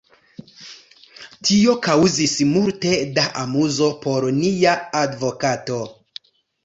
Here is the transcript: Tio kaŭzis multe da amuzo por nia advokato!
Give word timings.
Tio 1.49 1.75
kaŭzis 1.87 2.33
multe 2.53 2.95
da 3.19 3.27
amuzo 3.45 3.91
por 4.07 4.27
nia 4.39 4.75
advokato! 5.05 5.79